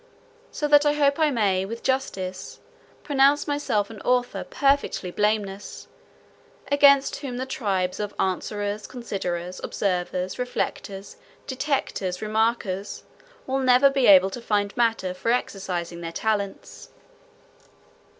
[0.51, 2.59] So that I hope I may with justice
[3.03, 5.87] pronounce myself an author perfectly blameless;
[6.71, 13.03] against whom the tribes of Answerers, Considerers, Observers, Reflectors, Detectors, Remarkers,
[13.45, 16.89] will never be able to find matter for exercising their talents.